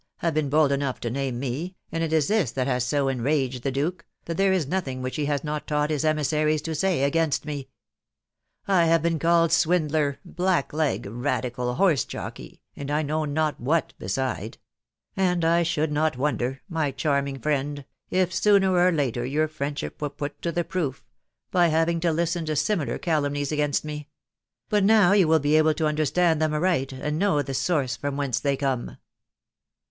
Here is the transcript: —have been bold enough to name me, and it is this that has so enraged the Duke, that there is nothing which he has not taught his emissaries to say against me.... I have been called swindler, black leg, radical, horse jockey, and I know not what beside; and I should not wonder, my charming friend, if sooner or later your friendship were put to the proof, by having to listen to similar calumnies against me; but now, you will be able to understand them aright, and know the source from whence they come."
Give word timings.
—have 0.25 0.33
been 0.33 0.49
bold 0.49 0.71
enough 0.71 0.99
to 0.99 1.11
name 1.11 1.39
me, 1.39 1.75
and 1.91 2.03
it 2.03 2.11
is 2.11 2.27
this 2.27 2.49
that 2.49 2.65
has 2.65 2.83
so 2.83 3.07
enraged 3.07 3.61
the 3.61 3.71
Duke, 3.71 4.03
that 4.25 4.35
there 4.35 4.51
is 4.51 4.65
nothing 4.65 5.03
which 5.03 5.15
he 5.15 5.25
has 5.25 5.43
not 5.43 5.67
taught 5.67 5.91
his 5.91 6.03
emissaries 6.03 6.63
to 6.63 6.73
say 6.73 7.03
against 7.03 7.45
me.... 7.45 7.69
I 8.67 8.85
have 8.85 9.03
been 9.03 9.19
called 9.19 9.51
swindler, 9.51 10.17
black 10.25 10.73
leg, 10.73 11.05
radical, 11.07 11.75
horse 11.75 12.03
jockey, 12.03 12.63
and 12.75 12.89
I 12.89 13.03
know 13.03 13.25
not 13.25 13.59
what 13.59 13.93
beside; 13.99 14.57
and 15.15 15.45
I 15.45 15.61
should 15.61 15.91
not 15.91 16.17
wonder, 16.17 16.61
my 16.67 16.89
charming 16.89 17.37
friend, 17.37 17.85
if 18.09 18.33
sooner 18.33 18.75
or 18.75 18.91
later 18.91 19.23
your 19.23 19.47
friendship 19.47 20.01
were 20.01 20.09
put 20.09 20.41
to 20.41 20.51
the 20.51 20.63
proof, 20.63 21.05
by 21.51 21.67
having 21.67 21.99
to 21.99 22.11
listen 22.11 22.43
to 22.47 22.55
similar 22.55 22.97
calumnies 22.97 23.51
against 23.51 23.85
me; 23.85 24.09
but 24.67 24.83
now, 24.83 25.11
you 25.11 25.27
will 25.27 25.37
be 25.37 25.57
able 25.57 25.75
to 25.75 25.85
understand 25.85 26.41
them 26.41 26.55
aright, 26.55 26.91
and 26.91 27.19
know 27.19 27.43
the 27.43 27.53
source 27.53 27.95
from 27.95 28.17
whence 28.17 28.39
they 28.39 28.57
come." 28.57 28.97